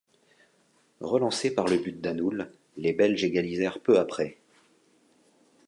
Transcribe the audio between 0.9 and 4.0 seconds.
Relancés par le but d'Anoul, les Belges égalisèrent peu